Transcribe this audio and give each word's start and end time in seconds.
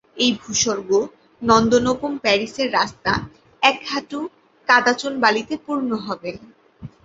এই 0.17 0.31
ভূস্বর্গ, 0.41 0.89
নন্দনোপম 1.41 2.13
প্যারিসের 2.23 2.69
রাস্তা 2.73 3.11
এক 3.61 3.77
হাঁটু 3.85 4.19
কাদা 4.67 4.93
চুন 4.93 5.13
বালিতে 5.23 5.55
পূর্ণ 5.65 5.89
হবেন। 6.05 6.37